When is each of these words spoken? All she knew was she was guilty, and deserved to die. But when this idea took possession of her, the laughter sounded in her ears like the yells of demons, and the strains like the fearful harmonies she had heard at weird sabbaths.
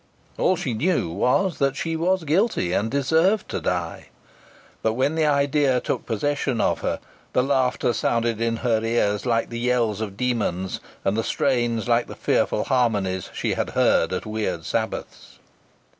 All 0.39 0.55
she 0.55 0.73
knew 0.73 1.11
was 1.11 1.61
she 1.75 1.95
was 1.95 2.23
guilty, 2.23 2.73
and 2.73 2.89
deserved 2.89 3.47
to 3.49 3.61
die. 3.61 4.07
But 4.81 4.93
when 4.93 5.13
this 5.13 5.27
idea 5.27 5.79
took 5.79 6.07
possession 6.07 6.59
of 6.59 6.79
her, 6.79 6.99
the 7.33 7.43
laughter 7.43 7.93
sounded 7.93 8.41
in 8.41 8.55
her 8.65 8.83
ears 8.83 9.27
like 9.27 9.51
the 9.51 9.59
yells 9.59 10.01
of 10.01 10.17
demons, 10.17 10.79
and 11.05 11.15
the 11.15 11.23
strains 11.23 11.87
like 11.87 12.07
the 12.07 12.15
fearful 12.15 12.63
harmonies 12.63 13.29
she 13.31 13.53
had 13.53 13.69
heard 13.77 14.11
at 14.11 14.25
weird 14.25 14.65
sabbaths. 14.65 15.37